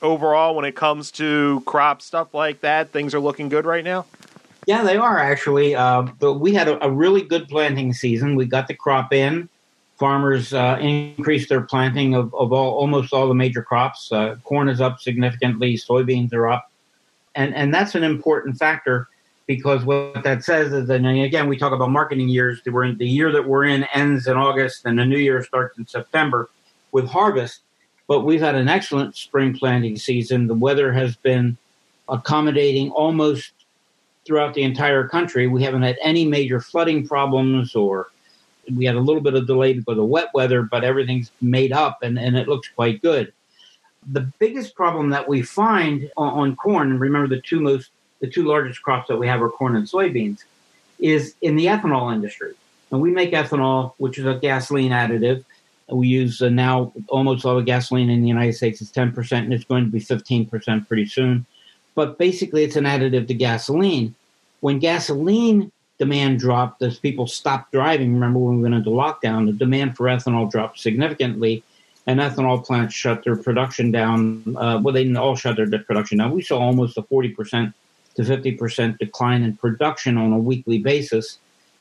overall, 0.02 0.54
when 0.54 0.64
it 0.64 0.74
comes 0.74 1.10
to 1.12 1.62
crop 1.66 2.00
stuff 2.02 2.32
like 2.32 2.60
that, 2.60 2.90
things 2.90 3.14
are 3.14 3.20
looking 3.20 3.48
good 3.50 3.66
right 3.66 3.84
now. 3.84 4.06
Yeah, 4.70 4.84
they 4.84 4.96
are 4.96 5.18
actually. 5.18 5.74
Uh, 5.74 6.02
but 6.20 6.34
we 6.34 6.54
had 6.54 6.68
a, 6.68 6.86
a, 6.86 6.88
really 6.88 7.22
good 7.22 7.48
planting 7.48 7.92
season. 7.92 8.36
We 8.36 8.46
got 8.46 8.68
the 8.68 8.74
crop 8.74 9.12
in. 9.12 9.48
Farmers 9.98 10.54
uh, 10.54 10.78
increased 10.80 11.48
their 11.48 11.62
planting 11.62 12.14
of, 12.14 12.32
of 12.36 12.52
all, 12.52 12.74
almost 12.74 13.12
all 13.12 13.26
the 13.26 13.34
major 13.34 13.64
crops. 13.64 14.12
Uh, 14.12 14.36
corn 14.44 14.68
is 14.68 14.80
up 14.80 15.00
significantly. 15.00 15.74
Soybeans 15.74 16.32
are 16.32 16.48
up, 16.48 16.70
and 17.34 17.52
and 17.56 17.74
that's 17.74 17.96
an 17.96 18.04
important 18.04 18.58
factor 18.58 19.08
because 19.48 19.84
what 19.84 20.22
that 20.22 20.44
says 20.44 20.72
is 20.72 20.86
that 20.86 21.04
again 21.04 21.48
we 21.48 21.56
talk 21.56 21.72
about 21.72 21.90
marketing 21.90 22.28
years. 22.28 22.60
We're 22.64 22.84
in, 22.84 22.96
the 22.96 23.08
year 23.08 23.32
that 23.32 23.48
we're 23.48 23.64
in 23.64 23.82
ends 23.92 24.28
in 24.28 24.36
August, 24.36 24.86
and 24.86 24.96
the 24.96 25.04
new 25.04 25.18
year 25.18 25.42
starts 25.42 25.78
in 25.78 25.86
September 25.88 26.48
with 26.92 27.08
harvest. 27.08 27.62
But 28.06 28.20
we've 28.20 28.40
had 28.40 28.54
an 28.54 28.68
excellent 28.68 29.16
spring 29.16 29.52
planting 29.52 29.96
season. 29.96 30.46
The 30.46 30.54
weather 30.54 30.92
has 30.92 31.16
been 31.16 31.56
accommodating 32.08 32.92
almost 32.92 33.50
throughout 34.30 34.54
the 34.54 34.62
entire 34.62 35.08
country. 35.08 35.48
We 35.48 35.64
haven't 35.64 35.82
had 35.82 35.98
any 36.00 36.24
major 36.24 36.60
flooding 36.60 37.04
problems 37.04 37.74
or 37.74 38.12
we 38.72 38.84
had 38.84 38.94
a 38.94 39.00
little 39.00 39.20
bit 39.20 39.34
of 39.34 39.48
delay 39.48 39.72
because 39.72 39.98
of 39.98 40.04
wet 40.04 40.28
weather, 40.32 40.62
but 40.62 40.84
everything's 40.84 41.32
made 41.40 41.72
up 41.72 42.04
and, 42.04 42.16
and 42.16 42.36
it 42.36 42.46
looks 42.46 42.68
quite 42.68 43.02
good. 43.02 43.32
The 44.12 44.30
biggest 44.38 44.76
problem 44.76 45.10
that 45.10 45.26
we 45.28 45.42
find 45.42 46.08
on, 46.16 46.32
on 46.32 46.56
corn, 46.56 46.96
remember 46.96 47.26
the 47.26 47.42
two 47.42 47.58
most 47.58 47.90
the 48.20 48.28
two 48.28 48.44
largest 48.44 48.82
crops 48.84 49.08
that 49.08 49.16
we 49.16 49.26
have 49.26 49.42
are 49.42 49.50
corn 49.50 49.74
and 49.74 49.84
soybeans, 49.84 50.44
is 51.00 51.34
in 51.42 51.56
the 51.56 51.66
ethanol 51.66 52.14
industry. 52.14 52.52
And 52.92 53.00
we 53.00 53.10
make 53.10 53.32
ethanol, 53.32 53.94
which 53.96 54.16
is 54.16 54.26
a 54.26 54.34
gasoline 54.34 54.92
additive. 54.92 55.44
We 55.88 56.06
use 56.06 56.40
uh, 56.40 56.50
now 56.50 56.92
almost 57.08 57.44
all 57.44 57.56
the 57.56 57.62
gasoline 57.62 58.10
in 58.10 58.22
the 58.22 58.28
United 58.28 58.52
States 58.52 58.80
is 58.80 58.92
10%, 58.92 59.32
and 59.38 59.52
it's 59.52 59.64
going 59.64 59.86
to 59.86 59.90
be 59.90 59.98
15% 59.98 60.86
pretty 60.86 61.06
soon 61.06 61.46
but 61.94 62.18
basically 62.18 62.64
it's 62.64 62.76
an 62.76 62.84
additive 62.84 63.28
to 63.28 63.34
gasoline. 63.34 64.14
When 64.60 64.78
gasoline 64.78 65.72
demand 65.98 66.38
dropped 66.38 66.82
as 66.82 66.98
people 66.98 67.26
stopped 67.26 67.72
driving, 67.72 68.14
remember 68.14 68.38
when 68.38 68.56
we 68.56 68.62
went 68.62 68.74
into 68.74 68.90
lockdown, 68.90 69.46
the 69.46 69.52
demand 69.52 69.96
for 69.96 70.06
ethanol 70.06 70.50
dropped 70.50 70.78
significantly, 70.78 71.62
and 72.06 72.20
ethanol 72.20 72.64
plants 72.64 72.94
shut 72.94 73.24
their 73.24 73.36
production 73.36 73.90
down. 73.90 74.56
Uh, 74.56 74.80
well, 74.82 74.94
they 74.94 75.04
didn't 75.04 75.16
all 75.16 75.36
shut 75.36 75.56
their 75.56 75.68
production 75.80 76.18
down. 76.18 76.32
We 76.32 76.42
saw 76.42 76.58
almost 76.58 76.96
a 76.96 77.02
40% 77.02 77.72
to 78.16 78.22
50% 78.22 78.98
decline 78.98 79.42
in 79.42 79.56
production 79.56 80.16
on 80.16 80.32
a 80.32 80.38
weekly 80.38 80.78
basis. 80.78 81.38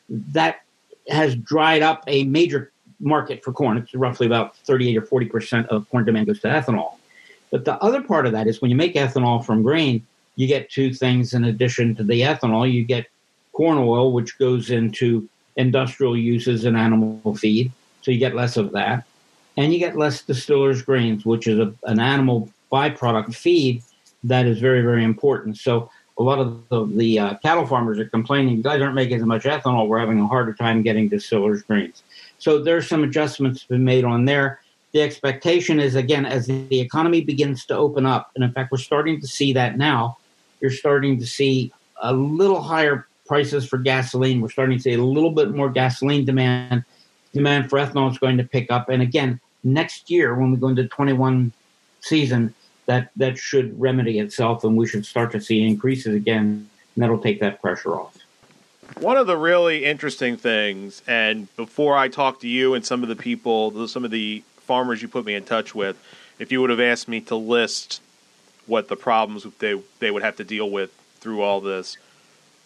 That 0.09 0.61
has 1.07 1.35
dried 1.35 1.81
up 1.81 2.03
a 2.07 2.23
major 2.25 2.71
market 2.99 3.43
for 3.43 3.53
corn. 3.53 3.77
It's 3.77 3.93
roughly 3.93 4.27
about 4.27 4.57
38 4.57 4.97
or 4.97 5.01
40% 5.01 5.67
of 5.67 5.89
corn 5.89 6.05
demand 6.05 6.27
goes 6.27 6.39
to 6.41 6.47
ethanol. 6.47 6.95
But 7.51 7.65
the 7.65 7.81
other 7.81 8.01
part 8.01 8.25
of 8.25 8.33
that 8.33 8.47
is 8.47 8.61
when 8.61 8.69
you 8.69 8.77
make 8.77 8.93
ethanol 8.93 9.43
from 9.43 9.63
grain, 9.63 10.05
you 10.39 10.47
get 10.47 10.69
two 10.69 10.93
things 10.93 11.33
in 11.33 11.43
addition 11.43 11.93
to 11.95 12.01
the 12.01 12.21
ethanol. 12.21 12.71
You 12.71 12.85
get 12.85 13.07
corn 13.51 13.77
oil, 13.77 14.13
which 14.13 14.39
goes 14.39 14.69
into 14.69 15.27
industrial 15.57 16.15
uses 16.15 16.63
and 16.63 16.77
animal 16.77 17.35
feed. 17.35 17.73
So 18.03 18.11
you 18.11 18.19
get 18.19 18.35
less 18.35 18.55
of 18.55 18.71
that. 18.71 19.03
And 19.57 19.73
you 19.73 19.79
get 19.79 19.97
less 19.97 20.21
distillers' 20.21 20.81
grains, 20.81 21.25
which 21.25 21.45
is 21.45 21.59
a, 21.59 21.73
an 21.83 21.99
animal 21.99 22.49
byproduct 22.71 23.35
feed 23.35 23.83
that 24.23 24.45
is 24.45 24.59
very, 24.59 24.81
very 24.81 25.03
important. 25.03 25.57
So 25.57 25.91
a 26.17 26.23
lot 26.23 26.39
of 26.39 26.69
the, 26.69 26.85
the 26.85 27.19
uh, 27.19 27.33
cattle 27.39 27.67
farmers 27.67 27.99
are 27.99 28.07
complaining, 28.07 28.55
you 28.55 28.63
guys 28.63 28.81
aren't 28.81 28.95
making 28.95 29.17
as 29.17 29.25
much 29.25 29.43
ethanol. 29.43 29.89
We're 29.89 29.99
having 29.99 30.21
a 30.21 30.27
harder 30.27 30.53
time 30.53 30.83
getting 30.83 31.09
distillers' 31.09 31.63
grains. 31.63 32.01
So 32.37 32.63
there's 32.63 32.87
some 32.87 33.03
adjustments 33.03 33.65
been 33.65 33.83
made 33.83 34.05
on 34.05 34.23
there 34.23 34.61
the 34.91 35.01
expectation 35.01 35.79
is 35.79 35.95
again 35.95 36.25
as 36.25 36.47
the 36.47 36.79
economy 36.79 37.21
begins 37.21 37.65
to 37.65 37.75
open 37.77 38.05
up 38.05 38.31
and 38.35 38.43
in 38.43 38.51
fact 38.51 38.71
we're 38.71 38.77
starting 38.77 39.21
to 39.21 39.27
see 39.27 39.53
that 39.53 39.77
now 39.77 40.17
you're 40.59 40.71
starting 40.71 41.19
to 41.19 41.25
see 41.25 41.71
a 42.01 42.13
little 42.13 42.61
higher 42.61 43.07
prices 43.25 43.67
for 43.67 43.77
gasoline. 43.77 44.41
We're 44.41 44.49
starting 44.49 44.77
to 44.77 44.83
see 44.83 44.93
a 44.93 45.03
little 45.03 45.31
bit 45.31 45.51
more 45.51 45.69
gasoline 45.69 46.25
demand. 46.25 46.83
Demand 47.33 47.69
for 47.69 47.77
ethanol 47.77 48.11
is 48.11 48.17
going 48.17 48.37
to 48.37 48.43
pick 48.43 48.71
up. 48.71 48.89
And 48.89 49.01
again 49.01 49.39
next 49.63 50.09
year 50.09 50.35
when 50.35 50.51
we 50.51 50.57
go 50.57 50.69
into 50.69 50.87
21 50.87 51.51
season 52.01 52.53
that 52.85 53.11
that 53.17 53.37
should 53.37 53.79
remedy 53.79 54.19
itself 54.19 54.63
and 54.63 54.75
we 54.75 54.87
should 54.87 55.05
start 55.05 55.31
to 55.31 55.39
see 55.39 55.67
increases 55.67 56.15
again. 56.15 56.67
And 56.95 57.03
that'll 57.03 57.19
take 57.19 57.39
that 57.41 57.61
pressure 57.61 57.95
off. 57.95 58.17
One 58.99 59.15
of 59.15 59.27
the 59.27 59.37
really 59.37 59.85
interesting 59.85 60.35
things, 60.35 61.03
and 61.07 61.55
before 61.55 61.95
I 61.95 62.07
talk 62.07 62.39
to 62.39 62.47
you 62.47 62.73
and 62.73 62.83
some 62.83 63.03
of 63.03 63.09
the 63.09 63.15
people, 63.15 63.87
some 63.87 64.03
of 64.03 64.09
the 64.09 64.43
farmers 64.61 65.03
you 65.03 65.07
put 65.07 65.25
me 65.25 65.35
in 65.35 65.43
touch 65.43 65.75
with, 65.75 66.03
if 66.39 66.51
you 66.51 66.61
would 66.61 66.71
have 66.71 66.79
asked 66.79 67.07
me 67.07 67.21
to 67.21 67.35
list 67.35 68.01
what 68.69 68.87
the 68.87 68.95
problems 68.95 69.45
they 69.59 69.81
they 69.99 70.11
would 70.11 70.23
have 70.23 70.37
to 70.37 70.43
deal 70.43 70.69
with 70.69 70.93
through 71.19 71.41
all 71.41 71.59
this, 71.59 71.97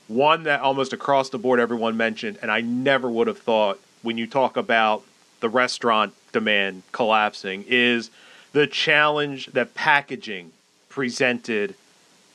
one 0.07 0.43
that 0.43 0.61
almost 0.61 0.93
across 0.93 1.29
the 1.29 1.39
board 1.39 1.59
everyone 1.59 1.97
mentioned, 1.97 2.37
and 2.41 2.51
I 2.51 2.61
never 2.61 3.09
would 3.09 3.27
have 3.27 3.39
thought 3.39 3.79
when 4.01 4.17
you 4.17 4.27
talk 4.27 4.57
about 4.57 5.03
the 5.39 5.49
restaurant 5.49 6.13
demand 6.31 6.83
collapsing 6.91 7.65
is 7.67 8.11
the 8.51 8.67
challenge 8.67 9.47
that 9.47 9.73
packaging 9.73 10.51
presented 10.89 11.75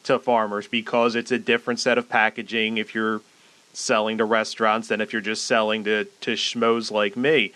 to 0.05 0.19
farmers 0.19 0.67
because 0.67 1.15
it's 1.15 1.31
a 1.31 1.39
different 1.39 1.79
set 1.79 1.99
of 1.99 2.09
packaging 2.09 2.79
if 2.79 2.95
you're 2.95 3.21
selling 3.73 4.19
to 4.19 4.25
restaurants 4.25 4.89
than 4.89 5.01
if 5.01 5.13
you're 5.13 5.23
just 5.23 5.45
selling 5.45 5.85
to, 5.85 6.05
to 6.21 6.33
schmoes 6.33 6.91
like 6.91 7.17
me. 7.17 7.53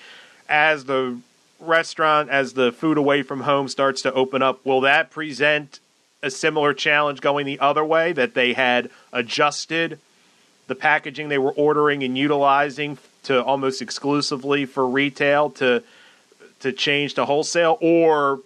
As 0.48 0.84
the 0.84 1.18
restaurant, 1.58 2.28
as 2.30 2.52
the 2.52 2.70
food 2.70 2.98
away 2.98 3.22
from 3.22 3.40
home 3.40 3.68
starts 3.68 4.02
to 4.02 4.12
open 4.12 4.42
up, 4.42 4.64
will 4.64 4.80
that 4.82 5.10
present 5.10 5.80
a 6.22 6.30
similar 6.30 6.72
challenge 6.72 7.20
going 7.20 7.46
the 7.46 7.58
other 7.60 7.84
way 7.84 8.12
that 8.12 8.34
they 8.34 8.52
had 8.52 8.90
adjusted 9.12 9.98
the 10.68 10.74
packaging 10.74 11.28
they 11.28 11.38
were 11.38 11.52
ordering 11.52 12.02
and 12.02 12.16
utilizing 12.16 12.96
to 13.24 13.42
almost 13.42 13.82
exclusively 13.82 14.64
for 14.64 14.86
retail 14.86 15.50
to 15.50 15.82
to 16.60 16.72
change 16.72 17.14
to 17.14 17.24
wholesale 17.24 17.76
or 17.80 18.40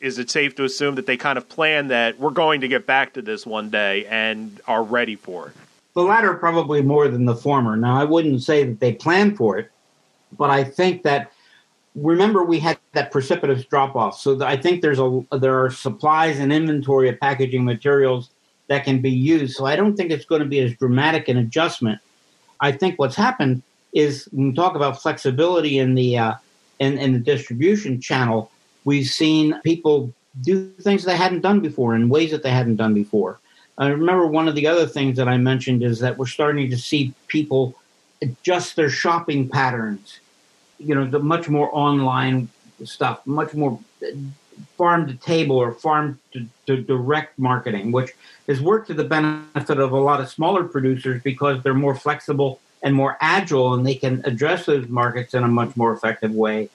is 0.00 0.18
it 0.18 0.30
safe 0.30 0.54
to 0.54 0.64
assume 0.64 0.96
that 0.96 1.06
they 1.06 1.16
kind 1.16 1.38
of 1.38 1.48
plan 1.48 1.88
that 1.88 2.18
we're 2.20 2.30
going 2.30 2.60
to 2.60 2.68
get 2.68 2.86
back 2.86 3.14
to 3.14 3.22
this 3.22 3.46
one 3.46 3.70
day 3.70 4.04
and 4.06 4.60
are 4.68 4.82
ready 4.82 5.16
for 5.16 5.48
it? 5.48 5.54
The 5.94 6.02
latter 6.02 6.34
probably 6.34 6.82
more 6.82 7.08
than 7.08 7.24
the 7.24 7.34
former. 7.34 7.74
Now, 7.76 7.98
I 7.98 8.04
wouldn't 8.04 8.42
say 8.42 8.64
that 8.64 8.80
they 8.80 8.92
plan 8.92 9.34
for 9.34 9.56
it, 9.56 9.70
but 10.36 10.50
I 10.50 10.62
think 10.62 11.04
that 11.04 11.32
remember 11.94 12.44
we 12.44 12.58
had 12.58 12.78
that 12.92 13.10
precipitous 13.10 13.64
drop 13.64 13.94
off. 13.96 14.18
So 14.18 14.42
I 14.44 14.56
think 14.56 14.82
there's 14.82 14.98
a 14.98 15.24
there 15.32 15.62
are 15.62 15.70
supplies 15.70 16.38
and 16.38 16.52
inventory 16.52 17.08
of 17.08 17.20
packaging 17.20 17.64
materials 17.64 18.30
that 18.68 18.84
can 18.84 19.00
be 19.00 19.10
used. 19.10 19.56
So 19.56 19.66
I 19.66 19.76
don't 19.76 19.96
think 19.96 20.10
it's 20.10 20.24
going 20.24 20.42
to 20.42 20.48
be 20.48 20.60
as 20.60 20.74
dramatic 20.74 21.28
an 21.28 21.36
adjustment. 21.36 22.00
I 22.60 22.72
think 22.72 22.98
what's 22.98 23.16
happened 23.16 23.62
is 23.92 24.28
when 24.32 24.48
we 24.48 24.54
talk 24.54 24.74
about 24.74 25.00
flexibility 25.00 25.78
in 25.78 25.94
the 25.94 26.18
uh, 26.18 26.34
in, 26.78 26.98
in 26.98 27.12
the 27.12 27.18
distribution 27.18 28.00
channel, 28.00 28.50
we've 28.84 29.06
seen 29.06 29.60
people 29.62 30.12
do 30.40 30.70
things 30.80 31.04
they 31.04 31.16
hadn't 31.16 31.42
done 31.42 31.60
before 31.60 31.94
in 31.94 32.08
ways 32.08 32.32
that 32.32 32.42
they 32.42 32.50
hadn't 32.50 32.76
done 32.76 32.94
before. 32.94 33.38
I 33.78 33.88
remember 33.88 34.26
one 34.26 34.48
of 34.48 34.54
the 34.54 34.66
other 34.66 34.86
things 34.86 35.16
that 35.16 35.28
I 35.28 35.36
mentioned 35.36 35.82
is 35.82 36.00
that 36.00 36.16
we're 36.18 36.26
starting 36.26 36.70
to 36.70 36.76
see 36.76 37.12
people 37.28 37.74
adjust 38.22 38.76
their 38.76 38.90
shopping 38.90 39.48
patterns. 39.48 40.20
You 40.78 40.94
know, 40.94 41.04
the 41.06 41.18
much 41.18 41.48
more 41.48 41.70
online 41.72 42.48
stuff, 42.84 43.26
much 43.26 43.54
more 43.54 43.78
uh, 44.02 44.08
farm 44.76 45.06
to 45.06 45.14
table 45.14 45.56
or 45.56 45.72
farm 45.72 46.18
to, 46.32 46.46
to 46.66 46.76
direct 46.82 47.38
marketing, 47.38 47.92
which 47.92 48.12
has 48.48 48.60
worked 48.60 48.88
to 48.88 48.94
the 48.94 49.04
benefit 49.04 49.78
of 49.78 49.92
a 49.92 49.98
lot 49.98 50.20
of 50.20 50.28
smaller 50.28 50.64
producers 50.64 51.22
because 51.22 51.62
they're 51.62 51.74
more 51.74 51.94
flexible 51.94 52.60
and 52.82 52.94
more 52.94 53.16
agile 53.20 53.74
and 53.74 53.86
they 53.86 53.94
can 53.94 54.22
address 54.24 54.66
those 54.66 54.88
markets 54.88 55.34
in 55.34 55.42
a 55.42 55.48
much 55.48 55.76
more 55.76 55.92
effective 55.92 56.32
way. 56.32 56.68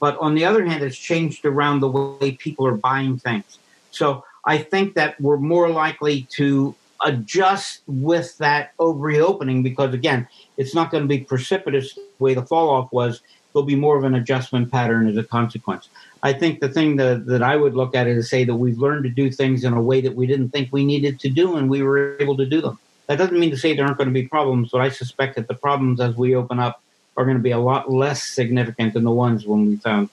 But 0.00 0.16
on 0.18 0.34
the 0.34 0.44
other 0.44 0.64
hand, 0.64 0.82
it's 0.82 0.96
changed 0.96 1.44
around 1.44 1.80
the 1.80 1.88
way 1.88 2.32
people 2.32 2.66
are 2.66 2.76
buying 2.76 3.18
things. 3.18 3.58
So 3.90 4.24
I 4.44 4.58
think 4.58 4.94
that 4.94 5.20
we're 5.20 5.38
more 5.38 5.68
likely 5.68 6.22
to 6.36 6.74
adjust 7.04 7.82
with 7.86 8.36
that 8.38 8.72
reopening 8.78 9.62
because, 9.62 9.94
again, 9.94 10.28
it's 10.56 10.74
not 10.74 10.90
going 10.90 11.02
to 11.02 11.08
be 11.08 11.18
precipitous 11.18 11.94
the 11.94 12.02
way 12.18 12.34
the 12.34 12.42
fall 12.42 12.70
off 12.70 12.92
was. 12.92 13.22
There'll 13.52 13.66
be 13.66 13.76
more 13.76 13.96
of 13.96 14.04
an 14.04 14.14
adjustment 14.14 14.70
pattern 14.70 15.08
as 15.08 15.16
a 15.16 15.24
consequence. 15.24 15.88
I 16.22 16.32
think 16.32 16.60
the 16.60 16.68
thing 16.68 16.96
that, 16.96 17.26
that 17.26 17.42
I 17.42 17.56
would 17.56 17.74
look 17.74 17.94
at 17.94 18.06
is 18.06 18.28
say 18.28 18.44
that 18.44 18.54
we've 18.54 18.78
learned 18.78 19.04
to 19.04 19.10
do 19.10 19.30
things 19.30 19.64
in 19.64 19.72
a 19.72 19.80
way 19.80 20.00
that 20.00 20.14
we 20.14 20.26
didn't 20.26 20.50
think 20.50 20.68
we 20.72 20.84
needed 20.84 21.20
to 21.20 21.30
do, 21.30 21.56
and 21.56 21.70
we 21.70 21.82
were 21.82 22.16
able 22.20 22.36
to 22.36 22.46
do 22.46 22.60
them. 22.60 22.78
That 23.06 23.16
doesn't 23.16 23.38
mean 23.38 23.50
to 23.50 23.56
say 23.56 23.74
there 23.74 23.86
aren't 23.86 23.96
going 23.96 24.08
to 24.08 24.14
be 24.14 24.28
problems, 24.28 24.70
but 24.70 24.80
I 24.80 24.90
suspect 24.90 25.36
that 25.36 25.48
the 25.48 25.54
problems 25.54 26.00
as 26.00 26.16
we 26.16 26.34
open 26.34 26.58
up 26.58 26.82
are 27.16 27.24
going 27.24 27.36
to 27.36 27.42
be 27.42 27.50
a 27.50 27.58
lot 27.58 27.90
less 27.90 28.22
significant 28.22 28.94
than 28.94 29.04
the 29.04 29.10
ones 29.10 29.46
when 29.46 29.66
we 29.66 29.76
found 29.76 30.10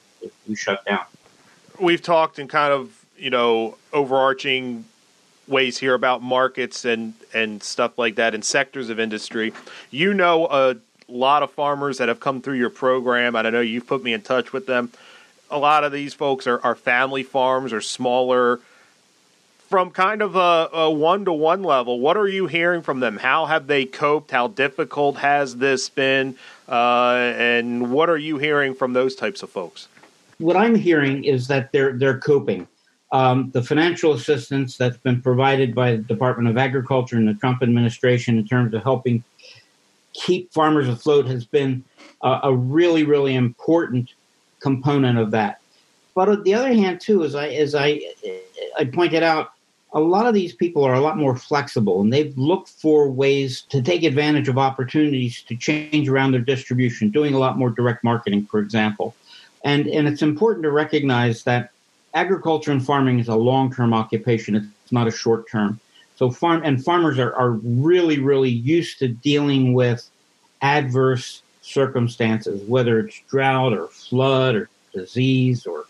we 0.48 0.56
shut 0.56 0.84
down. 0.86 1.06
We've 1.80 2.01
talked 2.01 2.39
in 2.39 2.48
kind 2.48 2.74
of 2.74 3.06
you 3.18 3.30
know 3.30 3.77
overarching 3.94 4.86
ways 5.48 5.77
here 5.77 5.94
about 5.94 6.24
markets 6.24 6.86
and 6.86 7.13
and 7.34 7.62
stuff 7.62 7.98
like 7.98 8.15
that 8.15 8.34
in 8.34 8.42
sectors 8.42 8.89
of 8.89 9.00
industry. 9.00 9.54
You 9.92 10.13
know 10.13 10.48
a 10.48 10.77
lot 11.08 11.44
of 11.44 11.52
farmers 11.52 11.98
that 11.98 12.08
have 12.08 12.20
come 12.20 12.42
through 12.42 12.58
your 12.58 12.70
program, 12.70 13.36
and 13.36 13.48
I 13.48 13.50
know 13.50 13.62
you've 13.62 13.88
put 13.88 14.04
me 14.04 14.14
in 14.14 14.22
touch 14.22 14.54
with 14.54 14.66
them. 14.66 14.92
A 15.50 15.58
lot 15.58 15.84
of 15.84 15.92
these 15.92 16.14
folks 16.14 16.48
are, 16.48 16.60
are 16.64 16.76
family 16.76 17.24
farms 17.24 17.72
or 17.72 17.82
smaller. 17.82 18.60
From 19.70 19.90
kind 19.90 20.22
of 20.22 20.36
a 20.36 20.90
one 20.92 21.26
to 21.26 21.34
one 21.34 21.64
level, 21.64 22.00
what 22.00 22.18
are 22.18 22.28
you 22.28 22.46
hearing 22.46 22.84
from 22.84 23.00
them? 23.00 23.18
How 23.18 23.48
have 23.48 23.66
they 23.66 23.86
coped? 23.86 24.32
How 24.32 24.48
difficult 24.48 25.18
has 25.18 25.58
this 25.58 25.90
been? 25.90 26.36
Uh, 26.70 27.34
and 27.36 27.92
what 27.92 28.10
are 28.10 28.18
you 28.18 28.38
hearing 28.38 28.76
from 28.76 28.94
those 28.94 29.16
types 29.16 29.42
of 29.42 29.50
folks? 29.50 29.88
What 30.38 30.56
I'm 30.56 30.76
hearing 30.76 31.24
is 31.24 31.48
that 31.48 31.72
they're 31.72 31.94
they're 31.94 32.20
coping. 32.20 32.68
Um, 33.12 33.50
the 33.52 33.64
financial 33.64 34.14
assistance 34.14 34.78
that's 34.78 34.98
been 34.98 35.22
provided 35.22 35.74
by 35.74 35.92
the 35.94 35.98
Department 36.00 36.50
of 36.50 36.58
Agriculture 36.58 37.18
and 37.18 37.28
the 37.28 37.34
Trump 37.36 37.64
administration 37.64 38.38
in 38.38 38.48
terms 38.48 38.74
of 38.74 38.84
helping 38.84 39.24
keep 40.15 40.51
farmers 40.53 40.88
afloat 40.88 41.27
has 41.27 41.45
been 41.45 41.84
a, 42.22 42.39
a 42.43 42.53
really, 42.55 43.03
really 43.03 43.36
important 43.36 44.13
component 44.60 45.19
of 45.19 45.31
that. 45.31 45.60
But 46.15 46.29
on 46.29 46.43
the 46.43 46.53
other 46.53 46.74
hand, 46.74 47.01
too, 47.01 47.24
as 47.24 47.36
I 47.36 47.50
as 47.50 47.75
I 47.75 48.01
I 48.79 48.86
pointed 48.86 49.22
out, 49.22 49.51
a 49.91 50.00
lot 50.00 50.25
of 50.25 50.34
these 50.34 50.53
people 50.53 50.84
are 50.84 50.93
a 50.93 51.00
lot 51.00 51.17
more 51.17 51.36
flexible 51.36 52.01
and 52.01 52.12
they've 52.12 52.38
looked 52.38 52.69
for 52.69 53.10
ways 53.10 53.62
to 53.69 53.81
take 53.81 54.03
advantage 54.03 54.50
of 54.50 54.57
opportunities 54.57 55.41
to 55.43 55.55
change 55.55 56.10
around 56.10 56.31
their 56.31 56.41
distribution, 56.41 57.10
doing 57.10 57.34
a 57.34 57.39
lot 57.39 57.57
more 57.57 57.69
direct 57.69 58.03
marketing, 58.03 58.45
for 58.51 58.60
example. 58.60 59.15
And, 59.63 59.88
and 59.88 60.07
it's 60.07 60.22
important 60.22 60.63
to 60.63 60.72
recognize 60.72 61.43
that 61.43 61.72
agriculture 62.13 62.72
and 62.72 62.86
farming 62.86 63.19
is 63.19 63.29
a 63.29 63.36
long 63.36 63.74
term 63.74 63.93
occupation, 63.93 64.55
it's 64.55 64.91
not 64.91 65.07
a 65.07 65.12
short 65.12 65.50
term. 65.50 65.79
So 66.15 66.31
farm 66.31 66.62
and 66.63 66.84
farmers 66.84 67.19
are, 67.19 67.34
are 67.34 67.51
really, 67.51 68.19
really 68.19 68.50
used 68.50 69.00
to 69.00 69.07
dealing 69.07 69.74
with 69.74 70.10
adverse 70.62 71.41
circumstances, 71.62 72.62
whether 72.67 73.00
it's 73.00 73.22
drought 73.29 73.74
or 73.74 73.88
flood 73.88 74.55
or 74.55 74.69
disease 74.93 75.65
or 75.65 75.86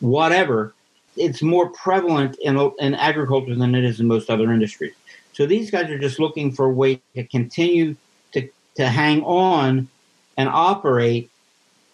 whatever 0.00 0.74
it's 1.16 1.42
more 1.42 1.68
prevalent 1.70 2.36
in, 2.42 2.56
in 2.78 2.94
agriculture 2.94 3.54
than 3.54 3.74
it 3.74 3.84
is 3.84 4.00
in 4.00 4.06
most 4.06 4.30
other 4.30 4.52
industries. 4.52 4.94
So 5.32 5.46
these 5.46 5.70
guys 5.70 5.90
are 5.90 5.98
just 5.98 6.18
looking 6.18 6.52
for 6.52 6.66
a 6.66 6.72
way 6.72 7.00
to 7.14 7.24
continue 7.24 7.96
to, 8.32 8.48
to 8.76 8.88
hang 8.88 9.22
on 9.22 9.88
and 10.36 10.48
operate 10.48 11.30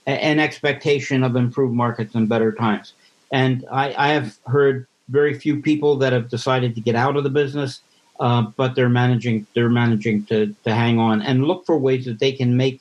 an 0.06 0.38
expectation 0.38 1.24
of 1.24 1.34
improved 1.34 1.74
markets 1.74 2.14
and 2.14 2.28
better 2.28 2.52
times. 2.52 2.92
And 3.32 3.64
I, 3.70 3.94
I 3.96 4.08
have 4.08 4.38
heard 4.46 4.86
very 5.08 5.38
few 5.38 5.60
people 5.60 5.96
that 5.96 6.12
have 6.12 6.28
decided 6.28 6.74
to 6.74 6.80
get 6.80 6.94
out 6.94 7.16
of 7.16 7.24
the 7.24 7.30
business, 7.30 7.80
uh, 8.20 8.42
but 8.56 8.74
they're 8.74 8.88
managing 8.88 9.46
they're 9.54 9.68
managing 9.68 10.24
to, 10.26 10.54
to 10.64 10.74
hang 10.74 10.98
on 10.98 11.22
and 11.22 11.44
look 11.44 11.66
for 11.66 11.76
ways 11.76 12.04
that 12.06 12.18
they 12.18 12.32
can 12.32 12.56
make 12.56 12.80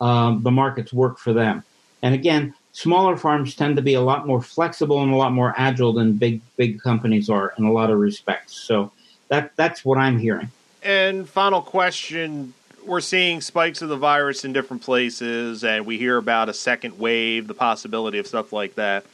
um, 0.00 0.42
the 0.42 0.50
markets 0.50 0.92
work 0.92 1.18
for 1.18 1.32
them. 1.32 1.62
And 2.02 2.14
again, 2.14 2.54
smaller 2.72 3.16
farms 3.16 3.54
tend 3.54 3.76
to 3.76 3.82
be 3.82 3.94
a 3.94 4.00
lot 4.00 4.26
more 4.26 4.42
flexible 4.42 5.02
and 5.02 5.12
a 5.12 5.16
lot 5.16 5.32
more 5.32 5.54
agile 5.56 5.92
than 5.92 6.14
big 6.14 6.40
big 6.56 6.80
companies 6.80 7.30
are 7.30 7.54
in 7.58 7.64
a 7.64 7.72
lot 7.72 7.90
of 7.90 7.98
respects. 7.98 8.54
So 8.54 8.90
that 9.28 9.52
that's 9.56 9.84
what 9.84 9.98
I'm 9.98 10.18
hearing. 10.18 10.50
And 10.82 11.28
final 11.28 11.62
question. 11.62 12.54
We're 12.84 13.00
seeing 13.00 13.40
spikes 13.40 13.80
of 13.80 13.88
the 13.88 13.96
virus 13.96 14.44
in 14.44 14.52
different 14.52 14.82
places, 14.82 15.62
and 15.62 15.86
we 15.86 15.98
hear 15.98 16.16
about 16.16 16.48
a 16.48 16.54
second 16.54 16.98
wave, 16.98 17.46
the 17.46 17.54
possibility 17.54 18.18
of 18.18 18.26
stuff 18.26 18.52
like 18.52 18.74
that. 18.74 19.06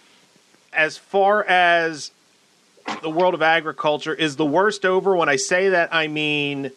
As 0.72 0.96
far 0.96 1.44
as 1.44 2.12
the 3.02 3.10
world 3.10 3.34
of 3.34 3.42
agriculture, 3.42 4.14
is 4.14 4.36
the 4.36 4.46
worst 4.46 4.84
over? 4.84 5.16
When 5.16 5.28
I 5.28 5.36
say 5.36 5.70
that, 5.70 5.94
I 5.94 6.08
mean 6.08 6.70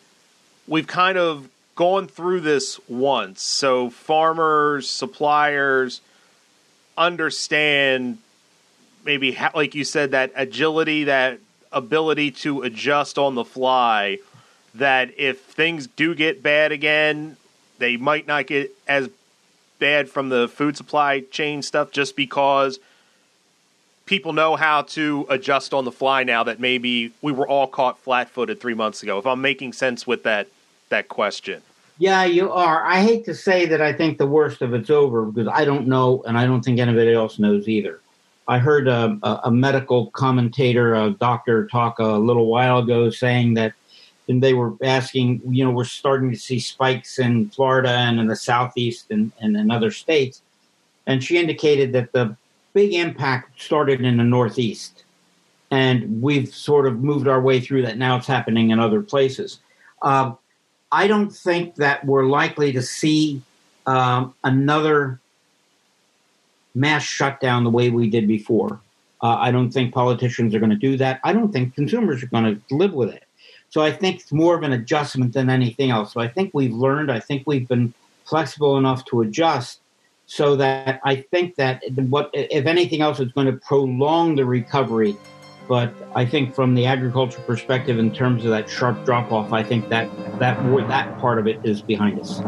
we've 0.68 0.88
kind 0.88 1.18
of 1.18 1.50
gone 1.76 2.08
through 2.08 2.42
this 2.42 2.80
once. 2.88 3.42
So, 3.42 3.90
farmers, 3.90 4.90
suppliers, 4.90 6.02
understand 6.98 8.18
maybe 9.04 9.32
how, 9.32 9.52
like 9.56 9.76
you 9.76 9.84
said 9.84 10.12
that 10.12 10.32
agility 10.36 11.06
that 11.06 11.40
ability 11.72 12.32
to 12.32 12.62
adjust 12.62 13.18
on 13.18 13.36
the 13.36 13.46
fly 13.46 14.20
that 14.76 15.12
if 15.18 15.42
things 15.42 15.88
do 15.88 16.14
get 16.14 16.44
bad 16.44 16.72
again 16.72 17.38
they 17.80 17.98
might 17.98 18.28
not 18.28 18.46
get 18.46 18.72
as 18.88 19.10
bad 19.80 20.10
from 20.10 20.30
the 20.30 20.48
food 20.48 20.78
supply 20.78 21.22
chain 21.32 21.62
stuff 21.62 21.92
just 21.92 22.16
because 22.16 22.78
people 24.12 24.34
know 24.34 24.56
how 24.58 24.82
to 24.82 25.26
adjust 25.30 25.74
on 25.74 25.86
the 25.86 25.92
fly 25.92 26.24
now 26.24 26.44
that 26.44 26.60
maybe 26.60 27.12
we 27.22 27.32
were 27.32 27.48
all 27.48 27.66
caught 27.66 27.98
flat-footed 27.98 28.60
3 28.60 28.74
months 28.74 29.02
ago 29.04 29.18
if 29.18 29.26
i'm 29.26 29.42
making 29.42 29.72
sense 29.72 30.06
with 30.06 30.22
that 30.24 30.48
that 30.90 31.08
question 31.08 31.62
Yeah, 31.98 32.26
you 32.26 32.52
are. 32.52 32.84
I 32.84 33.02
hate 33.02 33.26
to 33.26 33.36
say 33.36 33.68
that 33.68 33.80
I 33.80 33.94
think 33.94 34.18
the 34.18 34.26
worst 34.26 34.64
of 34.64 34.74
it's 34.74 34.90
over 34.90 35.20
because 35.26 35.48
I 35.48 35.66
don't 35.66 35.88
know, 35.88 36.24
and 36.26 36.36
I 36.36 36.46
don't 36.48 36.64
think 36.66 36.80
anybody 36.80 37.14
else 37.14 37.38
knows 37.38 37.68
either. 37.68 38.02
I 38.48 38.58
heard 38.58 38.88
a, 38.88 39.20
a, 39.22 39.42
a 39.46 39.52
medical 39.52 40.10
commentator, 40.12 40.96
a 40.96 41.12
doctor, 41.12 41.68
talk 41.68 42.00
a 42.00 42.08
little 42.30 42.48
while 42.48 42.80
ago 42.80 43.12
saying 43.12 43.54
that 43.60 43.74
and 44.28 44.42
they 44.42 44.54
were 44.54 44.74
asking, 44.82 45.42
you 45.48 45.64
know, 45.64 45.72
we're 45.72 45.84
starting 46.02 46.32
to 46.32 46.38
see 46.38 46.60
spikes 46.60 47.20
in 47.20 47.50
Florida 47.50 47.90
and 47.90 48.20
in 48.20 48.28
the 48.28 48.36
southeast 48.36 49.12
and, 49.12 49.32
and 49.40 49.56
in 49.56 49.70
other 49.70 49.92
states. 49.92 50.42
And 51.06 51.24
she 51.24 51.38
indicated 51.38 51.94
that 51.94 52.12
the 52.14 52.36
big 52.74 52.94
impact 52.94 53.62
started 53.62 54.02
in 54.02 54.18
the 54.18 54.24
northeast. 54.24 55.04
And 55.70 56.22
we've 56.22 56.54
sort 56.54 56.86
of 56.86 57.02
moved 57.02 57.28
our 57.28 57.42
way 57.42 57.60
through 57.62 57.84
that. 57.84 57.98
Now 57.98 58.18
it's 58.18 58.28
happening 58.28 58.72
in 58.72 58.80
other 58.80 59.02
places. 59.02 59.60
Uh, 60.02 60.34
I 60.92 61.08
don't 61.08 61.32
think 61.32 61.76
that 61.76 62.06
we're 62.06 62.26
likely 62.26 62.74
to 62.74 62.82
see 62.82 63.42
um, 63.86 64.34
another 64.44 65.20
mass 66.76 67.04
shutdown 67.04 67.64
the 67.64 67.70
way 67.70 67.90
we 67.90 68.10
did 68.10 68.28
before. 68.28 68.80
Uh, 69.22 69.36
I 69.36 69.52
don't 69.52 69.72
think 69.72 69.94
politicians 69.94 70.54
are 70.56 70.60
going 70.60 70.72
to 70.72 70.76
do 70.76 70.98
that. 70.98 71.20
I 71.24 71.32
don't 71.32 71.52
think 71.52 71.76
consumers 71.76 72.24
are 72.24 72.28
going 72.28 72.44
to 72.56 72.76
live 72.76 72.94
with 72.94 73.10
it. 73.10 73.24
So 73.70 73.82
I 73.82 73.92
think 73.92 74.20
it's 74.20 74.32
more 74.32 74.56
of 74.56 74.64
an 74.64 74.74
adjustment 74.74 75.34
than 75.34 75.50
anything 75.50 75.92
else. 75.92 76.14
So 76.14 76.20
I 76.20 76.28
think 76.28 76.52
we've 76.54 76.74
learned. 76.74 77.12
I 77.12 77.20
think 77.20 77.44
we've 77.46 77.68
been 77.68 77.94
flexible 78.26 78.78
enough 78.78 79.06
to 79.06 79.22
adjust 79.22 79.80
so 80.32 80.56
that 80.56 81.02
I 81.04 81.18
think 81.18 81.56
that 81.56 81.84
what, 82.08 82.30
if 82.34 82.66
anything 82.66 83.02
else, 83.02 83.20
it's 83.20 83.34
going 83.34 83.48
to 83.48 83.58
prolong 83.58 84.36
the 84.36 84.46
recovery. 84.46 85.18
But 85.68 85.94
I 86.16 86.26
think 86.26 86.56
from 86.56 86.74
the 86.74 86.86
agriculture 86.86 87.42
perspective, 87.42 88.00
in 88.00 88.14
terms 88.14 88.46
of 88.46 88.52
that 88.52 88.70
sharp 88.70 89.04
drop 89.04 89.34
off, 89.34 89.52
I 89.52 89.62
think 89.62 89.90
that 89.90 90.10
that 90.40 90.58
that 90.88 91.20
part 91.20 91.38
of 91.38 91.48
it 91.48 91.60
is 91.66 91.82
behind 91.82 92.18
us. 92.18 92.40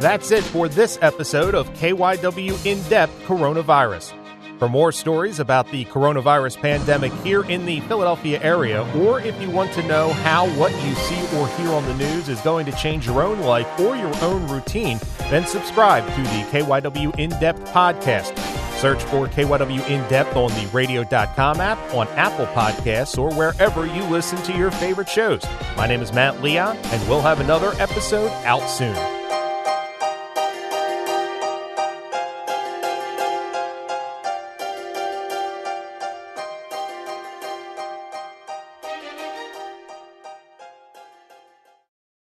That's 0.00 0.30
it 0.30 0.44
for 0.44 0.68
this 0.68 1.00
episode 1.02 1.56
of 1.56 1.68
KYW 1.70 2.64
In 2.64 2.80
Depth 2.88 3.12
Coronavirus. 3.24 4.21
For 4.62 4.68
more 4.68 4.92
stories 4.92 5.40
about 5.40 5.68
the 5.72 5.84
coronavirus 5.86 6.60
pandemic 6.60 7.12
here 7.24 7.42
in 7.46 7.66
the 7.66 7.80
Philadelphia 7.80 8.40
area, 8.44 8.88
or 8.96 9.18
if 9.18 9.42
you 9.42 9.50
want 9.50 9.72
to 9.72 9.82
know 9.88 10.12
how 10.12 10.48
what 10.50 10.70
you 10.84 10.94
see 10.94 11.20
or 11.36 11.48
hear 11.48 11.70
on 11.70 11.84
the 11.86 11.94
news 11.94 12.28
is 12.28 12.40
going 12.42 12.66
to 12.66 12.72
change 12.76 13.04
your 13.04 13.24
own 13.24 13.40
life 13.40 13.66
or 13.80 13.96
your 13.96 14.14
own 14.22 14.46
routine, 14.46 15.00
then 15.30 15.44
subscribe 15.48 16.06
to 16.14 16.22
the 16.22 16.46
KYW 16.52 17.18
In 17.18 17.30
Depth 17.40 17.64
podcast. 17.72 18.38
Search 18.78 19.02
for 19.02 19.26
KYW 19.26 19.84
In 19.90 20.08
Depth 20.08 20.36
on 20.36 20.50
the 20.50 20.70
radio.com 20.72 21.60
app, 21.60 21.92
on 21.92 22.06
Apple 22.10 22.46
Podcasts, 22.46 23.18
or 23.18 23.34
wherever 23.34 23.84
you 23.84 24.04
listen 24.04 24.40
to 24.44 24.56
your 24.56 24.70
favorite 24.70 25.08
shows. 25.08 25.42
My 25.76 25.88
name 25.88 26.02
is 26.02 26.12
Matt 26.12 26.40
Leon, 26.40 26.76
and 26.76 27.08
we'll 27.08 27.20
have 27.20 27.40
another 27.40 27.72
episode 27.80 28.30
out 28.44 28.64
soon. 28.68 29.21